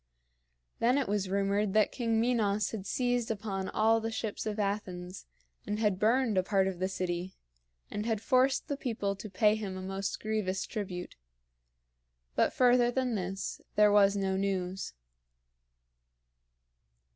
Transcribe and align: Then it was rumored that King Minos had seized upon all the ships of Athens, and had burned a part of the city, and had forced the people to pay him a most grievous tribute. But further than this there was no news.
Then 0.79 0.97
it 0.97 1.07
was 1.07 1.29
rumored 1.29 1.73
that 1.75 1.91
King 1.91 2.19
Minos 2.19 2.71
had 2.71 2.87
seized 2.87 3.29
upon 3.29 3.69
all 3.69 4.01
the 4.01 4.09
ships 4.09 4.47
of 4.47 4.57
Athens, 4.57 5.27
and 5.67 5.77
had 5.77 5.99
burned 5.99 6.39
a 6.39 6.41
part 6.41 6.67
of 6.67 6.79
the 6.79 6.87
city, 6.87 7.35
and 7.91 8.07
had 8.07 8.19
forced 8.19 8.67
the 8.67 8.75
people 8.77 9.15
to 9.15 9.29
pay 9.29 9.53
him 9.53 9.77
a 9.77 9.81
most 9.83 10.19
grievous 10.19 10.65
tribute. 10.65 11.15
But 12.35 12.51
further 12.51 12.89
than 12.89 13.13
this 13.13 13.61
there 13.75 13.91
was 13.91 14.15
no 14.17 14.35
news. 14.35 14.93